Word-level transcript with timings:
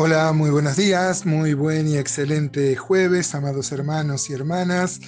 Hola, 0.00 0.32
muy 0.32 0.50
buenos 0.50 0.76
días, 0.76 1.26
muy 1.26 1.54
buen 1.54 1.88
y 1.88 1.96
excelente 1.96 2.76
jueves, 2.76 3.34
amados 3.34 3.72
hermanos 3.72 4.30
y 4.30 4.32
hermanas. 4.32 5.00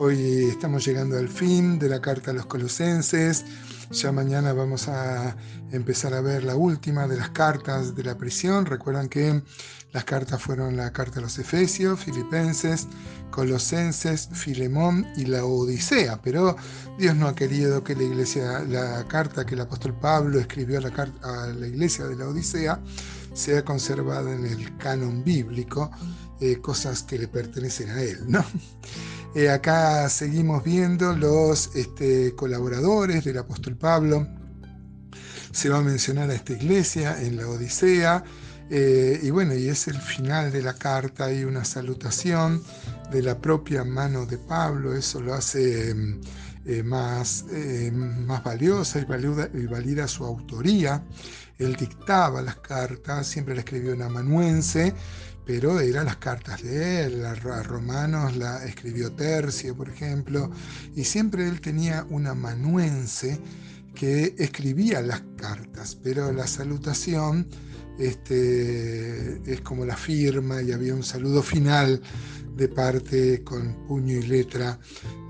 Hoy 0.00 0.48
estamos 0.50 0.84
llegando 0.84 1.16
al 1.16 1.28
fin 1.28 1.78
de 1.78 1.88
la 1.88 2.00
carta 2.00 2.32
a 2.32 2.34
los 2.34 2.46
colosenses. 2.46 3.44
Ya 3.92 4.10
mañana 4.10 4.54
vamos 4.54 4.88
a 4.88 5.36
empezar 5.70 6.14
a 6.14 6.22
ver 6.22 6.44
la 6.44 6.56
última 6.56 7.06
de 7.06 7.18
las 7.18 7.28
cartas 7.28 7.94
de 7.94 8.02
la 8.02 8.16
prisión. 8.16 8.64
Recuerdan 8.64 9.10
que 9.10 9.42
las 9.92 10.04
cartas 10.04 10.40
fueron 10.40 10.78
la 10.78 10.94
carta 10.94 11.18
a 11.18 11.22
los 11.22 11.38
Efesios, 11.38 12.00
Filipenses, 12.00 12.88
Colosenses, 13.30 14.30
Filemón 14.32 15.06
y 15.14 15.26
la 15.26 15.44
Odisea. 15.44 16.22
Pero 16.22 16.56
Dios 16.98 17.14
no 17.16 17.28
ha 17.28 17.34
querido 17.34 17.84
que 17.84 17.94
la 17.94 18.04
iglesia, 18.04 18.60
la 18.60 19.06
carta 19.08 19.44
que 19.44 19.54
el 19.56 19.60
apóstol 19.60 19.94
Pablo 20.00 20.40
escribió 20.40 20.78
a 20.78 21.46
la, 21.52 21.66
iglesia 21.66 22.06
de 22.06 22.16
la 22.16 22.28
Odisea, 22.28 22.80
sea 23.34 23.62
conservada 23.62 24.32
en 24.32 24.46
el 24.46 24.74
canon 24.78 25.22
bíblico, 25.22 25.90
eh, 26.40 26.56
cosas 26.62 27.02
que 27.02 27.18
le 27.18 27.28
pertenecen 27.28 27.90
a 27.90 28.00
él. 28.00 28.20
¿no? 28.26 28.42
Eh, 29.34 29.48
acá 29.48 30.10
seguimos 30.10 30.62
viendo 30.62 31.16
los 31.16 31.74
este, 31.74 32.34
colaboradores 32.34 33.24
del 33.24 33.38
apóstol 33.38 33.76
Pablo. 33.76 34.28
Se 35.52 35.70
va 35.70 35.78
a 35.78 35.82
mencionar 35.82 36.28
a 36.30 36.34
esta 36.34 36.52
iglesia 36.52 37.20
en 37.22 37.36
la 37.36 37.48
Odisea. 37.48 38.24
Eh, 38.68 39.20
y 39.22 39.30
bueno, 39.30 39.54
y 39.54 39.68
es 39.68 39.88
el 39.88 39.98
final 39.98 40.52
de 40.52 40.62
la 40.62 40.74
carta, 40.74 41.26
hay 41.26 41.44
una 41.44 41.64
salutación 41.64 42.62
de 43.10 43.22
la 43.22 43.38
propia 43.38 43.84
mano 43.84 44.26
de 44.26 44.36
Pablo, 44.36 44.94
eso 44.94 45.20
lo 45.20 45.34
hace 45.34 45.94
más, 46.84 47.44
más 47.92 48.44
valiosa 48.44 48.98
y 49.00 49.58
y 49.58 49.66
valida 49.66 50.08
su 50.08 50.24
autoría. 50.24 51.02
Él 51.58 51.76
dictaba 51.76 52.42
las 52.42 52.56
cartas, 52.56 53.26
siempre 53.26 53.54
le 53.54 53.60
escribió 53.60 53.92
un 53.92 54.02
amanuense, 54.02 54.94
pero 55.44 55.80
eran 55.80 56.06
las 56.06 56.16
cartas 56.16 56.62
de 56.62 57.04
él. 57.04 57.24
A 57.24 57.34
Romanos 57.62 58.36
la 58.36 58.64
escribió 58.64 59.12
Tercio, 59.12 59.76
por 59.76 59.88
ejemplo, 59.88 60.50
y 60.94 61.04
siempre 61.04 61.48
él 61.48 61.60
tenía 61.60 62.06
un 62.10 62.26
amanuense 62.26 63.40
que 63.94 64.34
escribía 64.38 65.02
las 65.02 65.22
cartas, 65.36 65.98
pero 66.02 66.32
la 66.32 66.46
salutación 66.46 67.46
este, 67.98 69.40
es 69.50 69.60
como 69.60 69.84
la 69.84 69.96
firma 69.96 70.62
y 70.62 70.72
había 70.72 70.94
un 70.94 71.02
saludo 71.02 71.42
final 71.42 72.00
de 72.56 72.68
parte 72.68 73.42
con 73.42 73.86
puño 73.86 74.18
y 74.18 74.22
letra 74.22 74.78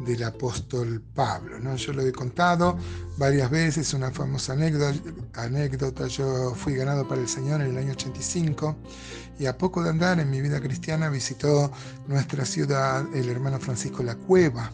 del 0.04 0.22
apóstol 0.24 1.02
Pablo. 1.14 1.58
¿no? 1.60 1.76
Yo 1.76 1.92
lo 1.92 2.02
he 2.02 2.12
contado 2.12 2.76
varias 3.16 3.50
veces, 3.50 3.94
una 3.94 4.10
famosa 4.10 4.54
anécdota, 4.54 4.94
anécdota, 5.34 6.06
yo 6.08 6.54
fui 6.54 6.74
ganado 6.74 7.06
para 7.06 7.20
el 7.20 7.28
Señor 7.28 7.60
en 7.60 7.70
el 7.70 7.78
año 7.78 7.92
85 7.92 8.76
y 9.38 9.46
a 9.46 9.56
poco 9.56 9.82
de 9.82 9.90
andar 9.90 10.20
en 10.20 10.30
mi 10.30 10.40
vida 10.40 10.60
cristiana 10.60 11.08
visitó 11.08 11.70
nuestra 12.08 12.44
ciudad 12.44 13.04
el 13.14 13.28
hermano 13.28 13.58
Francisco 13.58 14.02
La 14.02 14.16
Cueva. 14.16 14.70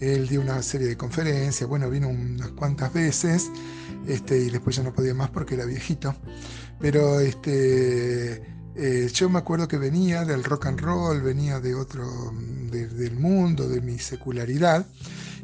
Él 0.00 0.28
dio 0.28 0.40
una 0.40 0.62
serie 0.62 0.86
de 0.86 0.96
conferencias, 0.96 1.68
bueno, 1.68 1.90
vino 1.90 2.08
unas 2.08 2.48
cuantas 2.50 2.92
veces 2.92 3.50
este, 4.06 4.38
y 4.38 4.50
después 4.50 4.76
ya 4.76 4.82
no 4.82 4.92
podía 4.92 5.14
más 5.14 5.30
porque 5.30 5.54
era 5.54 5.64
viejito. 5.64 6.14
Pero 6.80 7.20
este, 7.20 8.42
eh, 8.76 9.10
yo 9.12 9.28
me 9.28 9.40
acuerdo 9.40 9.66
que 9.66 9.76
venía 9.76 10.24
del 10.24 10.44
rock 10.44 10.66
and 10.66 10.80
roll, 10.80 11.20
venía 11.20 11.58
de 11.58 11.74
otro, 11.74 12.32
del 12.70 13.16
mundo, 13.16 13.68
de 13.68 13.80
mi 13.80 13.98
secularidad, 13.98 14.86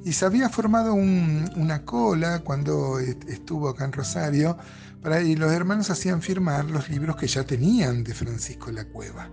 y 0.05 0.13
se 0.13 0.25
había 0.25 0.49
formado 0.49 0.95
una 0.95 1.85
cola 1.85 2.41
cuando 2.41 3.01
estuvo 3.01 3.69
acá 3.69 3.87
en 3.87 3.93
Rosario, 3.93 4.57
para, 5.03 5.21
y 5.21 5.35
los 5.35 5.51
hermanos 5.51 5.91
hacían 5.91 6.23
firmar 6.23 6.67
los 6.67 6.89
libros 6.89 7.17
que 7.17 7.27
ya 7.27 7.43
tenían 7.45 8.05
de 8.05 8.15
Francisco 8.15 8.71
la 8.71 8.85
Cueva. 8.85 9.29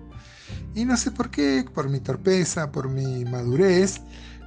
Y 0.73 0.85
no 0.85 0.97
sé 0.97 1.11
por 1.11 1.29
qué, 1.29 1.63
por 1.71 1.89
mi 1.89 1.99
torpeza, 1.99 2.71
por 2.71 2.89
mi 2.89 3.23
madurez, 3.25 4.01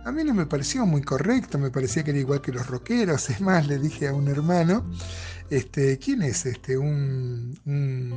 a 0.05 0.13
mí 0.13 0.23
no 0.23 0.35
me 0.35 0.45
pareció 0.45 0.85
muy 0.85 1.03
correcto, 1.03 1.59
me 1.59 1.71
parecía 1.71 2.05
que 2.05 2.11
era 2.11 2.21
igual 2.21 2.41
que 2.41 2.53
los 2.53 2.67
rockeros. 2.67 3.31
Es 3.35 3.41
más, 3.41 3.67
le 3.67 3.79
dije 3.79 4.09
a 4.09 4.15
un 4.15 4.29
hermano, 4.29 4.85
este, 5.51 5.99
¿quién 5.99 6.23
es 6.23 6.47
este? 6.47 6.77
Un, 6.77 7.59
un, 7.65 8.13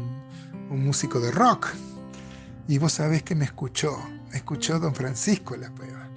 músico 0.70 1.20
de 1.20 1.32
rock. 1.32 1.70
Y 2.68 2.78
vos 2.78 2.94
sabés 2.94 3.24
que 3.24 3.36
me 3.36 3.46
escuchó, 3.46 3.98
me 4.32 4.38
escuchó 4.38 4.80
don 4.80 4.94
Francisco 4.94 5.56
La 5.56 5.70
Cueva. 5.70 6.10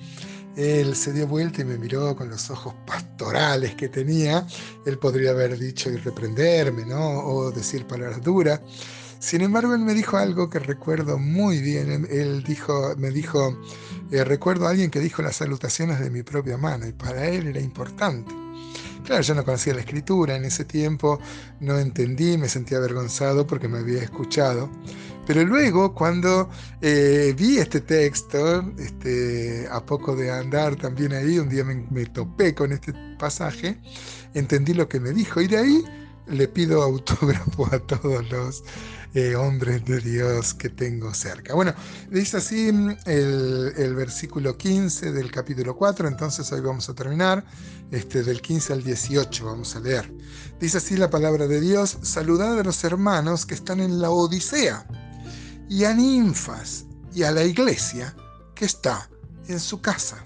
Él 0.57 0.97
se 0.97 1.13
dio 1.13 1.29
vuelta 1.29 1.63
y 1.63 1.65
me 1.65 1.79
miró 1.79 2.17
con 2.17 2.29
los 2.29 2.51
ojos 2.51 2.75
pastorales 2.85 3.77
que 3.77 3.89
tenía. 3.89 4.45
Él 4.85 4.99
podría 4.99 5.31
haber 5.31 5.57
dicho 5.57 5.89
y 5.89 5.97
reprenderme, 5.97 6.85
¿no? 6.85 7.21
O 7.21 7.53
decir 7.53 7.87
palabras 7.87 8.21
duras. 8.21 8.61
Sin 9.21 9.43
embargo, 9.43 9.75
él 9.75 9.81
me 9.81 9.93
dijo 9.93 10.17
algo 10.17 10.49
que 10.49 10.59
recuerdo 10.59 11.19
muy 11.19 11.61
bien. 11.61 12.09
Él 12.11 12.43
dijo, 12.43 12.95
me 12.97 13.11
dijo, 13.11 13.55
eh, 14.11 14.25
recuerdo 14.25 14.67
a 14.67 14.71
alguien 14.71 14.91
que 14.91 14.99
dijo 14.99 15.21
las 15.21 15.37
salutaciones 15.37 16.01
de 16.01 16.09
mi 16.09 16.23
propia 16.23 16.57
mano 16.57 16.87
y 16.87 16.93
para 16.93 17.29
él 17.29 17.47
era 17.47 17.61
importante. 17.61 18.35
Claro, 19.05 19.23
yo 19.23 19.35
no 19.35 19.45
conocía 19.45 19.75
la 19.75 19.81
escritura 19.81 20.37
en 20.37 20.45
ese 20.47 20.65
tiempo, 20.65 21.21
no 21.61 21.79
entendí, 21.79 22.39
me 22.39 22.49
sentía 22.49 22.79
avergonzado 22.79 23.47
porque 23.47 23.69
me 23.69 23.79
había 23.79 24.03
escuchado. 24.03 24.71
Pero 25.27 25.45
luego, 25.45 25.95
cuando 25.95 26.49
eh, 26.81 27.35
vi 27.37 27.59
este 27.59 27.83
texto, 27.83 28.73
este, 28.79 29.69
a 29.71 29.85
poco 29.85 30.17
de 30.17 30.31
andar 30.31 30.77
también 30.77 31.13
ahí, 31.13 31.39
un 31.39 31.49
día 31.49 31.63
me, 31.65 32.07
topé 32.07 32.55
con 32.55 32.73
este 32.73 32.95
pasaje, 33.19 33.79
entendí 34.35 34.75
lo 34.75 34.89
que 34.89 34.99
me 34.99 35.13
dijo 35.13 35.41
y 35.41 35.47
de 35.47 35.59
ahí 35.59 35.85
le 36.31 36.49
pido 36.49 36.83
autógrafo 36.83 37.67
a 37.73 37.79
todos 37.79 38.29
los 38.31 38.63
eh, 39.15 39.35
hombres 39.35 39.85
de 39.85 40.01
Dios 40.01 40.55
que 40.55 40.69
tengo 40.69 41.13
cerca. 41.13 41.55
Bueno, 41.55 41.75
dice 42.11 42.37
así 42.37 42.71
mm, 42.73 42.97
el, 43.07 43.73
el, 43.77 43.95
versículo 43.95 44.57
15 44.57 45.11
del 45.13 45.31
capítulo 45.31 45.77
4, 45.77 46.07
entonces 46.07 46.51
hoy 46.53 46.61
vamos 46.61 46.89
a 46.89 46.95
terminar, 46.95 47.45
este, 47.91 48.23
del 48.23 48.41
15 48.41 48.73
al 48.73 48.85
18 48.85 49.45
vamos 49.45 49.75
a 49.75 49.81
leer. 49.81 50.13
Dice 50.61 50.79
así 50.79 50.97
la 50.97 51.11
palabra 51.11 51.49
de 51.49 51.61
Dios, 51.61 51.99
saludad 52.03 52.59
a 52.59 52.63
los 52.63 52.85
hermanos 52.85 53.47
que 53.47 53.55
están 53.55 53.81
en 53.81 54.01
la 54.01 54.11
Odisea 54.11 54.87
y 55.69 55.85
a 55.85 55.93
ninfas 55.93 56.85
y 57.13 57.25
a 57.25 57.33
la 57.33 57.43
iglesia 57.43 58.15
que 58.55 58.65
está 58.65 59.11
en 59.49 59.59
su 59.59 59.81
casa. 59.81 60.23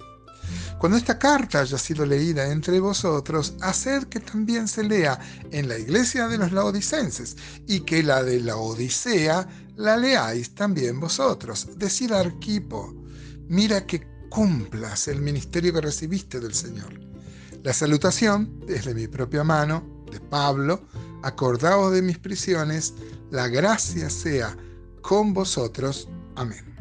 Cuando 0.85 0.99
esta 0.99 1.19
carta 1.19 1.61
haya 1.61 1.79
sido 1.79 2.05
leída 2.05 2.53
entre 2.53 2.79
vosotros, 2.79 3.55
haced 3.63 4.05
que 4.05 4.21
también 4.21 4.69
se 4.69 4.85
lea 4.85 5.19
en 5.51 5.67
la 5.67 5.79
iglesia 5.79 6.29
de 6.29 6.37
los 6.37 6.53
laodicenses 6.53 7.39
y 7.67 7.81
que 7.81 8.03
la 8.03 8.23
de 8.23 8.39
la 8.41 8.59
Odisea 8.59 9.49
la 9.77 9.97
leáis 9.97 10.55
también 10.55 11.01
vosotros. 11.01 11.69
Decir 11.79 12.13
Arquipo, 12.13 12.95
mira 13.49 13.87
que 13.87 14.07
cumplas 14.29 15.09
el 15.09 15.23
ministerio 15.23 15.73
que 15.73 15.81
recibiste 15.81 16.39
del 16.39 16.53
Señor. 16.53 16.93
La 17.63 17.73
salutación 17.73 18.61
es 18.69 18.85
de 18.85 18.95
mi 18.95 19.09
propia 19.09 19.43
mano, 19.43 20.05
de 20.13 20.21
Pablo, 20.21 20.87
acordaos 21.23 21.95
de 21.95 22.03
mis 22.03 22.19
prisiones, 22.19 22.93
la 23.31 23.49
gracia 23.49 24.11
sea 24.11 24.55
con 25.01 25.33
vosotros. 25.33 26.11
Amén. 26.37 26.74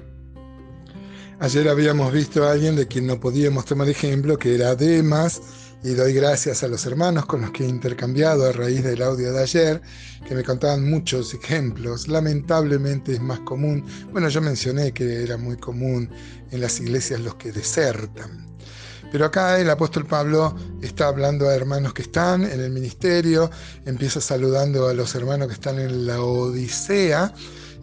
Ayer 1.39 1.67
habíamos 1.67 2.13
visto 2.13 2.47
a 2.47 2.51
alguien 2.51 2.75
de 2.75 2.87
quien 2.87 3.07
no 3.07 3.19
podíamos 3.19 3.65
tomar 3.65 3.89
ejemplo, 3.89 4.37
que 4.37 4.55
era 4.55 4.75
Demas, 4.75 5.41
y 5.83 5.89
doy 5.89 6.13
gracias 6.13 6.63
a 6.63 6.67
los 6.67 6.85
hermanos 6.85 7.25
con 7.25 7.41
los 7.41 7.51
que 7.51 7.65
he 7.65 7.67
intercambiado 7.67 8.47
a 8.47 8.51
raíz 8.53 8.83
del 8.83 9.01
audio 9.01 9.33
de 9.33 9.41
ayer, 9.41 9.81
que 10.25 10.35
me 10.35 10.43
contaban 10.43 10.89
muchos 10.89 11.33
ejemplos. 11.33 12.07
Lamentablemente 12.07 13.13
es 13.13 13.19
más 13.19 13.39
común, 13.41 13.83
bueno, 14.11 14.29
yo 14.29 14.41
mencioné 14.41 14.93
que 14.93 15.23
era 15.23 15.35
muy 15.35 15.57
común 15.57 16.09
en 16.51 16.61
las 16.61 16.79
iglesias 16.79 17.19
los 17.19 17.35
que 17.35 17.51
desertan. 17.51 18.47
Pero 19.11 19.25
acá 19.25 19.59
el 19.59 19.69
apóstol 19.69 20.05
Pablo 20.05 20.55
está 20.81 21.07
hablando 21.07 21.49
a 21.49 21.55
hermanos 21.55 21.93
que 21.93 22.03
están 22.03 22.43
en 22.43 22.61
el 22.61 22.71
ministerio, 22.71 23.51
empieza 23.85 24.21
saludando 24.21 24.87
a 24.87 24.93
los 24.93 25.13
hermanos 25.15 25.47
que 25.47 25.53
están 25.55 25.79
en 25.79 26.07
la 26.07 26.21
Odisea, 26.21 27.33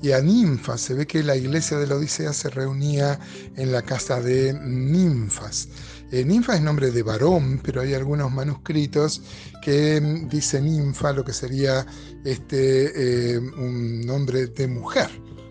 y 0.02 0.12
a 0.12 0.20
ninfas. 0.20 0.80
Se 0.80 0.94
ve 0.94 1.06
que 1.06 1.22
la 1.22 1.36
iglesia 1.36 1.78
de 1.78 1.86
la 1.86 1.96
Odisea 1.96 2.32
se 2.32 2.50
reunía 2.50 3.18
en 3.56 3.72
la 3.72 3.82
casa 3.82 4.20
de 4.20 4.52
ninfas. 4.52 5.68
Eh, 6.12 6.24
ninfa 6.24 6.56
es 6.56 6.62
nombre 6.62 6.90
de 6.90 7.02
varón, 7.02 7.60
pero 7.62 7.82
hay 7.82 7.94
algunos 7.94 8.32
manuscritos 8.32 9.22
que 9.62 10.00
mm, 10.00 10.28
dicen 10.28 10.64
ninfa, 10.64 11.12
lo 11.12 11.24
que 11.24 11.32
sería 11.32 11.86
este, 12.24 13.34
eh, 13.34 13.38
un 13.38 14.00
nombre 14.00 14.46
de 14.46 14.66
mujer. 14.66 15.08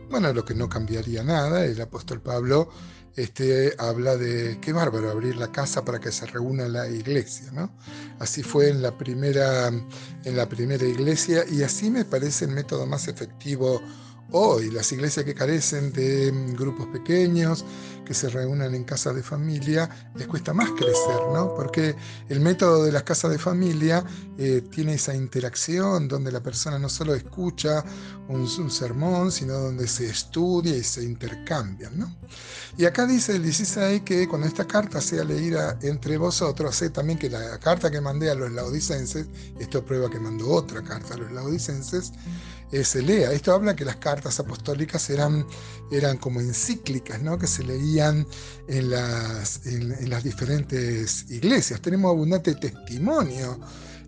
Bueno, 0.10 0.34
lo 0.34 0.44
que 0.44 0.56
no 0.56 0.68
cambiaría 0.68 1.24
nada, 1.24 1.66
el 1.66 1.80
apóstol 1.80 2.20
Pablo 2.22 2.70
este, 3.16 3.74
habla 3.78 4.16
de 4.18 4.60
qué 4.62 4.72
bárbaro 4.72 5.12
abrir 5.12 5.36
la 5.36 5.52
casa 5.52 5.84
para 5.84 6.00
que 6.00 6.12
se 6.12 6.26
reúna 6.26 6.68
la 6.68 6.90
iglesia. 6.90 7.52
¿no? 7.52 7.70
Así 8.20 8.44
fue 8.44 8.70
en 8.70 8.82
la, 8.82 8.98
primera, 8.98 9.68
en 9.68 10.38
la 10.38 10.48
primera 10.48 10.86
iglesia 10.86 11.44
y 11.50 11.64
así 11.64 11.90
me 11.90 12.06
parece 12.06 12.46
el 12.46 12.52
método 12.52 12.86
más 12.86 13.08
efectivo 13.08 13.82
hoy, 14.32 14.70
las 14.72 14.92
iglesias 14.92 15.26
que 15.26 15.34
carecen 15.34 15.92
de 15.94 16.32
mm, 16.32 16.56
grupos 16.56 16.88
pequeños, 16.88 17.66
que 18.10 18.16
se 18.16 18.28
reúnan 18.28 18.74
en 18.74 18.86
casa 18.86 19.14
de 19.14 19.22
familia, 19.22 19.88
les 20.16 20.26
cuesta 20.26 20.52
más 20.52 20.72
crecer, 20.72 21.22
¿no? 21.32 21.54
Porque 21.54 21.96
el 22.28 22.40
método 22.40 22.84
de 22.84 22.92
las 22.92 23.04
casas 23.04 23.30
de 23.30 23.38
familia 23.38 24.04
eh, 24.36 24.64
tiene 24.72 24.96
esa 24.96 25.14
interacción 25.14 26.08
donde 26.08 26.32
la 26.32 26.42
persona 26.42 26.80
no 26.80 26.90
solo 26.90 27.14
escucha 27.14 27.86
un, 28.28 28.72
sermón, 28.72 29.32
sino 29.32 29.54
donde 29.60 29.88
se 29.88 30.10
estudia 30.10 30.76
y 30.76 30.84
se 30.84 31.04
intercambian, 31.04 32.00
¿no? 32.00 32.16
Y 32.80 32.86
acá 32.86 33.06
dice 33.06 33.36
el 33.36 33.44
16 33.44 34.02
que 34.02 34.28
cuando 34.28 34.48
esta 34.48 34.66
carta 34.66 35.00
sea 35.02 35.24
leída 35.24 35.78
entre 35.84 36.18
vosotros, 36.18 36.76
sé 36.76 36.90
también 36.90 37.20
que 37.20 37.30
la 37.30 37.60
carta 37.60 37.92
que 37.92 38.02
mandé 38.02 38.32
a 38.32 38.34
los 38.34 38.52
laodicenses, 38.52 39.28
esto 39.60 39.86
prueba 39.86 40.10
que 40.10 40.20
mandó 40.20 40.50
otra 40.50 40.82
carta 40.82 41.14
a 41.14 41.18
los 41.18 41.32
laodicenses, 41.32 42.12
eh, 42.72 42.84
se 42.84 43.02
lea. 43.02 43.32
Esto 43.32 43.54
habla 43.54 43.76
que 43.76 43.84
las 43.84 43.96
cartas 43.96 44.40
apostólicas 44.40 45.10
eran, 45.10 45.46
eran 45.92 46.18
como 46.18 46.40
encíclicas, 46.40 47.22
¿no? 47.22 47.40
que 47.40 47.48
se 47.48 47.64
leían 47.64 47.99
en 48.08 48.90
las, 48.90 49.66
en 49.66 50.10
las 50.10 50.24
diferentes 50.24 51.30
iglesias. 51.30 51.82
Tenemos 51.82 52.12
abundante 52.12 52.56
testimonio 52.56 53.60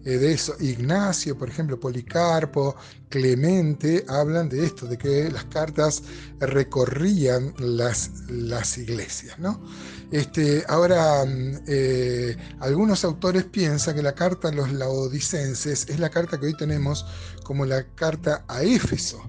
de 0.03 0.33
eso. 0.33 0.55
Ignacio, 0.59 1.37
por 1.37 1.49
ejemplo, 1.49 1.79
Policarpo, 1.79 2.75
Clemente, 3.09 4.05
hablan 4.07 4.49
de 4.49 4.65
esto, 4.65 4.87
de 4.87 4.97
que 4.97 5.29
las 5.29 5.45
cartas 5.45 6.01
recorrían 6.39 7.53
las, 7.57 8.09
las 8.29 8.77
iglesias. 8.77 9.37
¿no? 9.37 9.61
Este, 10.11 10.63
ahora, 10.67 11.25
mm, 11.25 11.63
eh, 11.67 12.37
algunos 12.59 13.03
autores 13.03 13.43
piensan 13.43 13.95
que 13.95 14.01
la 14.01 14.15
carta 14.15 14.47
a 14.47 14.51
los 14.51 14.71
laodicenses 14.71 15.89
es 15.89 15.99
la 15.99 16.09
carta 16.09 16.39
que 16.39 16.47
hoy 16.47 16.57
tenemos 16.57 17.05
como 17.43 17.65
la 17.65 17.83
carta 17.95 18.45
a 18.47 18.63
Éfeso. 18.63 19.21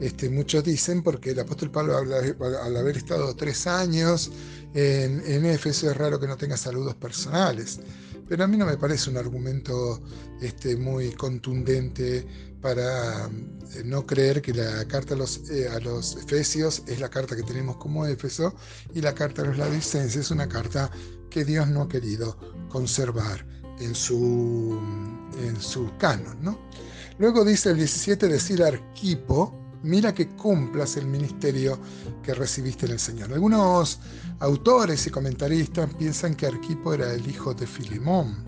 Este, 0.00 0.30
muchos 0.30 0.62
dicen 0.64 1.02
porque 1.02 1.30
el 1.30 1.40
apóstol 1.40 1.70
Pablo, 1.70 1.96
al 1.96 2.76
haber 2.76 2.96
estado 2.96 3.34
tres 3.34 3.66
años 3.66 4.30
en, 4.74 5.22
en 5.26 5.44
Éfeso, 5.46 5.90
es 5.90 5.96
raro 5.96 6.20
que 6.20 6.26
no 6.26 6.36
tenga 6.36 6.56
saludos 6.56 6.94
personales 6.94 7.80
pero 8.28 8.44
a 8.44 8.46
mí 8.46 8.56
no 8.56 8.66
me 8.66 8.76
parece 8.76 9.10
un 9.10 9.16
argumento 9.16 10.02
este, 10.40 10.76
muy 10.76 11.12
contundente 11.12 12.26
para 12.60 13.26
eh, 13.26 13.82
no 13.84 14.06
creer 14.06 14.40
que 14.40 14.54
la 14.54 14.86
carta 14.86 15.14
a 15.14 15.16
los, 15.16 15.50
eh, 15.50 15.68
a 15.68 15.80
los, 15.80 16.16
Efesios 16.16 16.82
es 16.86 17.00
la 17.00 17.10
carta 17.10 17.36
que 17.36 17.42
tenemos 17.42 17.76
como 17.76 18.06
Éfeso 18.06 18.54
y 18.94 19.00
la 19.00 19.14
carta 19.14 19.42
a 19.42 19.46
los 19.46 19.58
Ladicenses 19.58 20.16
es 20.16 20.30
una 20.30 20.48
carta 20.48 20.90
que 21.28 21.44
Dios 21.44 21.68
no 21.68 21.82
ha 21.82 21.88
querido 21.88 22.38
conservar 22.68 23.44
en 23.80 23.94
su, 23.94 24.78
en 25.42 25.60
su 25.60 25.90
canon. 25.98 26.42
¿no? 26.42 26.58
Luego 27.18 27.44
dice 27.44 27.70
el 27.70 27.76
17 27.76 28.28
decir 28.28 28.62
Arquipo, 28.62 29.61
mira 29.82 30.14
que 30.14 30.28
cumplas 30.28 30.96
el 30.96 31.06
ministerio 31.06 31.78
que 32.22 32.34
recibiste 32.34 32.86
en 32.86 32.92
el 32.92 32.98
Señor. 32.98 33.32
Algunos 33.32 33.98
autores 34.40 35.06
y 35.06 35.10
comentaristas 35.10 35.92
piensan 35.94 36.34
que 36.34 36.46
Arquipo 36.46 36.94
era 36.94 37.12
el 37.12 37.28
hijo 37.28 37.54
de 37.54 37.66
Filemón. 37.66 38.44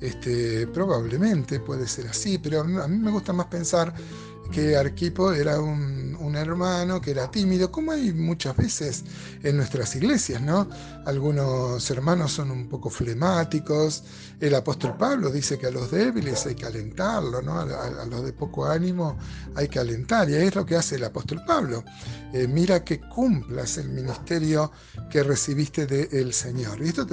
Este, 0.00 0.66
probablemente 0.66 1.60
puede 1.60 1.86
ser 1.88 2.08
así, 2.08 2.38
pero 2.38 2.60
a 2.60 2.88
mí 2.88 2.98
me 2.98 3.10
gusta 3.10 3.32
más 3.32 3.46
pensar 3.46 3.94
que 4.52 4.76
Arquipo 4.76 5.32
era 5.32 5.60
un, 5.60 6.13
hermano 6.36 7.00
que 7.00 7.10
era 7.12 7.30
tímido, 7.30 7.70
como 7.70 7.92
hay 7.92 8.12
muchas 8.12 8.56
veces 8.56 9.04
en 9.42 9.56
nuestras 9.56 9.94
iglesias, 9.96 10.40
¿no? 10.40 10.68
Algunos 11.06 11.90
hermanos 11.90 12.32
son 12.32 12.50
un 12.50 12.68
poco 12.68 12.90
flemáticos. 12.90 14.04
El 14.40 14.54
apóstol 14.54 14.96
Pablo 14.96 15.30
dice 15.30 15.58
que 15.58 15.66
a 15.66 15.70
los 15.70 15.90
débiles 15.90 16.46
hay 16.46 16.54
que 16.54 16.66
alentarlo, 16.66 17.42
¿no? 17.42 17.60
A, 17.60 18.04
los 18.06 18.24
de 18.24 18.32
poco 18.32 18.66
ánimo 18.66 19.16
hay 19.54 19.68
que 19.68 19.78
alentar, 19.78 20.28
y 20.28 20.34
es 20.34 20.54
lo 20.54 20.64
que 20.64 20.76
hace 20.76 20.96
el 20.96 21.04
apóstol 21.04 21.42
Pablo. 21.46 21.84
Eh, 22.32 22.46
mira 22.46 22.84
que 22.84 23.00
cumplas 23.00 23.78
el 23.78 23.88
ministerio 23.88 24.72
que 25.10 25.22
recibiste 25.22 25.86
del 25.86 26.32
Señor. 26.32 26.82
Y 26.82 26.88
esto 26.88 27.06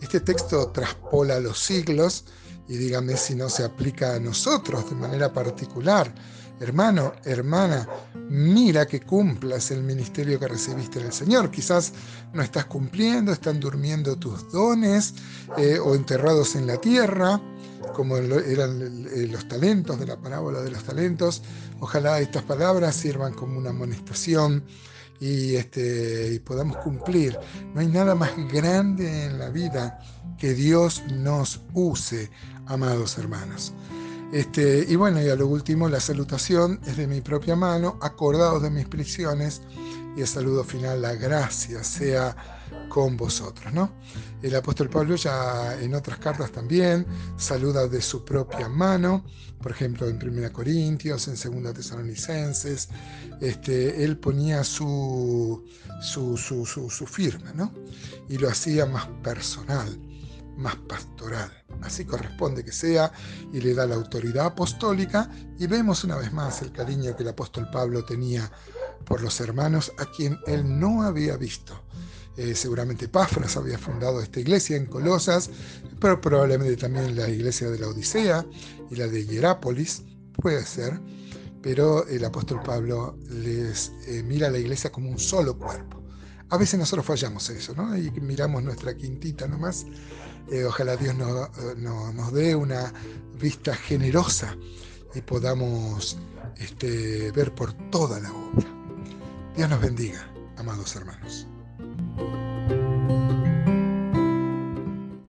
este 0.00 0.20
texto 0.20 0.68
traspola 0.68 1.40
los 1.40 1.58
siglos 1.58 2.24
y 2.70 2.76
dígame 2.76 3.16
si 3.16 3.34
no 3.34 3.48
se 3.48 3.64
aplica 3.64 4.14
a 4.14 4.20
nosotros 4.20 4.88
de 4.88 4.94
manera 4.96 5.32
particular. 5.32 6.14
Hermano, 6.60 7.14
hermana, 7.24 7.88
mira 8.28 8.86
que 8.86 9.00
cumplas 9.00 9.70
el 9.70 9.82
ministerio 9.82 10.38
que 10.38 10.46
recibiste 10.46 11.00
del 11.02 11.10
Señor. 11.10 11.50
Quizás 11.50 11.94
no 12.34 12.42
estás 12.42 12.66
cumpliendo, 12.66 13.32
están 13.32 13.58
durmiendo 13.58 14.16
tus 14.16 14.52
dones 14.52 15.14
eh, 15.56 15.78
o 15.78 15.94
enterrados 15.94 16.56
en 16.56 16.66
la 16.66 16.76
tierra, 16.76 17.40
como 17.94 18.18
eran 18.18 19.06
eh, 19.10 19.26
los 19.32 19.48
talentos 19.48 19.98
de 19.98 20.06
la 20.06 20.18
parábola 20.18 20.60
de 20.60 20.70
los 20.70 20.84
talentos. 20.84 21.42
Ojalá 21.80 22.20
estas 22.20 22.42
palabras 22.42 22.94
sirvan 22.94 23.32
como 23.32 23.56
una 23.56 23.70
amonestación 23.70 24.62
y, 25.18 25.54
este, 25.54 26.34
y 26.34 26.40
podamos 26.40 26.76
cumplir. 26.76 27.38
No 27.72 27.80
hay 27.80 27.86
nada 27.86 28.14
más 28.14 28.32
grande 28.52 29.24
en 29.24 29.38
la 29.38 29.48
vida 29.48 29.98
que 30.36 30.52
Dios 30.52 31.02
nos 31.10 31.62
use, 31.72 32.30
amados 32.66 33.16
hermanos. 33.16 33.72
Este, 34.32 34.86
y 34.88 34.96
bueno, 34.96 35.20
y 35.20 35.28
a 35.28 35.36
lo 35.36 35.46
último, 35.46 35.88
la 35.88 36.00
salutación 36.00 36.80
es 36.86 36.96
de 36.96 37.06
mi 37.06 37.20
propia 37.20 37.56
mano, 37.56 37.98
acordados 38.00 38.62
de 38.62 38.70
mis 38.70 38.86
prisiones, 38.86 39.62
y 40.16 40.20
el 40.20 40.26
saludo 40.26 40.64
final, 40.64 41.02
la 41.02 41.14
gracia 41.14 41.82
sea 41.82 42.36
con 42.88 43.16
vosotros. 43.16 43.72
¿no? 43.72 43.92
El 44.42 44.54
apóstol 44.54 44.88
Pablo 44.88 45.16
ya 45.16 45.80
en 45.80 45.94
otras 45.94 46.18
cartas 46.18 46.50
también 46.52 47.06
saluda 47.36 47.86
de 47.88 48.00
su 48.00 48.24
propia 48.24 48.68
mano, 48.68 49.24
por 49.60 49.72
ejemplo 49.72 50.08
en 50.08 50.16
1 50.22 50.52
Corintios, 50.52 51.28
en 51.28 51.62
2 51.62 51.74
Tesalonicenses, 51.74 52.88
este, 53.40 54.04
él 54.04 54.18
ponía 54.18 54.64
su, 54.64 55.64
su, 56.00 56.36
su, 56.36 56.64
su 56.66 57.06
firma 57.06 57.52
¿no? 57.54 57.72
y 58.28 58.38
lo 58.38 58.48
hacía 58.48 58.86
más 58.86 59.06
personal 59.22 59.98
más 60.56 60.76
pastoral. 60.76 61.50
Así 61.82 62.04
corresponde 62.04 62.64
que 62.64 62.72
sea 62.72 63.12
y 63.52 63.60
le 63.60 63.74
da 63.74 63.86
la 63.86 63.94
autoridad 63.94 64.46
apostólica 64.46 65.30
y 65.58 65.66
vemos 65.66 66.04
una 66.04 66.16
vez 66.16 66.32
más 66.32 66.62
el 66.62 66.72
cariño 66.72 67.16
que 67.16 67.22
el 67.22 67.30
apóstol 67.30 67.68
Pablo 67.72 68.04
tenía 68.04 68.50
por 69.04 69.22
los 69.22 69.40
hermanos 69.40 69.92
a 69.98 70.06
quien 70.06 70.38
él 70.46 70.78
no 70.78 71.02
había 71.02 71.36
visto. 71.36 71.82
Eh, 72.36 72.54
seguramente 72.54 73.08
Páfras 73.08 73.56
había 73.56 73.78
fundado 73.78 74.20
esta 74.20 74.40
iglesia 74.40 74.76
en 74.76 74.86
Colosas, 74.86 75.50
pero 76.00 76.20
probablemente 76.20 76.76
también 76.76 77.16
la 77.16 77.28
iglesia 77.28 77.70
de 77.70 77.78
la 77.78 77.88
Odisea 77.88 78.46
y 78.90 78.96
la 78.96 79.08
de 79.08 79.26
Hierápolis, 79.26 80.02
puede 80.40 80.64
ser, 80.64 81.00
pero 81.62 82.06
el 82.06 82.24
apóstol 82.24 82.60
Pablo 82.62 83.18
les 83.28 83.92
eh, 84.06 84.22
mira 84.22 84.48
a 84.48 84.50
la 84.50 84.58
iglesia 84.58 84.90
como 84.90 85.10
un 85.10 85.18
solo 85.18 85.58
cuerpo. 85.58 85.99
A 86.50 86.56
veces 86.56 86.78
nosotros 86.78 87.06
fallamos 87.06 87.48
eso, 87.50 87.74
¿no? 87.74 87.96
Y 87.96 88.10
miramos 88.10 88.62
nuestra 88.62 88.94
quintita 88.94 89.46
nomás 89.46 89.86
eh, 90.50 90.64
ojalá 90.64 90.96
Dios 90.96 91.14
eh, 91.14 91.74
nos 91.76 92.32
dé 92.32 92.56
una 92.56 92.92
vista 93.40 93.74
generosa 93.74 94.56
y 95.14 95.20
podamos 95.20 96.18
este, 96.58 97.30
ver 97.32 97.54
por 97.54 97.72
toda 97.90 98.18
la 98.18 98.32
obra. 98.32 98.66
Dios 99.56 99.70
nos 99.70 99.80
bendiga, 99.80 100.28
amados 100.56 100.94
hermanos. 100.96 101.46